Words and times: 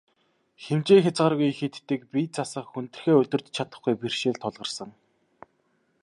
Хэмжээ 0.63 0.99
хязгааргүй 1.03 1.49
их 1.51 1.59
иддэг, 1.67 2.01
бие 2.13 2.31
засах, 2.35 2.65
хүндрэхээ 2.69 3.15
удирдаж 3.21 3.53
чадахгүй 3.57 3.93
бэрхшээл 3.97 4.41
тулгарсан. 4.41 4.89